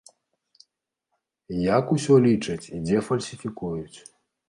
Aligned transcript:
Як 1.65 1.95
усё 1.99 2.19
лічаць 2.27 2.61
і 2.75 2.83
дзе 2.89 3.07
фальсіфікуюць? 3.11 3.97